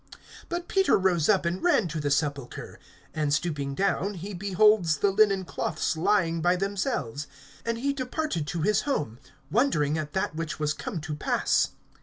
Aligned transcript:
(12)But 0.49 0.67
Peter 0.67 0.97
rose 0.97 1.29
up, 1.29 1.45
and 1.45 1.61
ran 1.61 1.87
to 1.89 1.99
the 1.99 2.09
sepulchre; 2.09 2.79
and 3.13 3.31
stooping 3.31 3.75
down, 3.75 4.15
he 4.15 4.33
beholds 4.33 4.97
the 4.97 5.11
linen 5.11 5.45
cloths 5.45 5.95
lying 5.95 6.41
by 6.41 6.55
themselves; 6.55 7.27
and 7.67 7.77
he 7.77 7.93
departed 7.93 8.47
to 8.47 8.63
his 8.63 8.81
home, 8.89 9.19
wondering 9.51 9.99
at 9.99 10.13
that 10.13 10.33
which 10.35 10.57
was 10.57 10.73
come 10.73 10.99
to 11.01 11.13
pass. 11.13 11.73